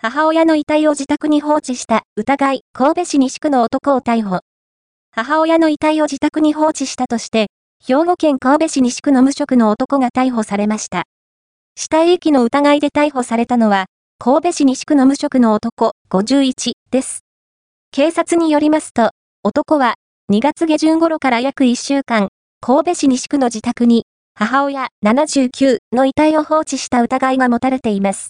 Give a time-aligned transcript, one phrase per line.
[0.00, 4.42] 母親の遺体を自宅に放置した疑い、神戸市西区の男を逮捕。
[5.10, 7.48] 母親の遺体を自宅に放置したとして、
[7.84, 11.02] 兵庫県神戸市西区の無職の男が逮捕されました。
[11.74, 13.86] 死体遺棄の疑いで逮捕されたのは、
[14.20, 17.24] 神戸市西区の無職の男51です。
[17.90, 19.10] 警察によりますと、
[19.42, 19.94] 男は
[20.32, 22.28] 2月下旬頃から約1週間、
[22.60, 24.04] 神戸市西区の自宅に
[24.36, 28.26] 母親79の遺体を放置した疑いが持たれています。